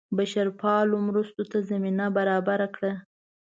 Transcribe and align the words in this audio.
بشرپالو 0.17 0.97
مرستو 1.07 1.43
ته 1.51 1.57
زمینه 1.69 2.05
برابره 2.17 2.67
کړه. 2.75 2.93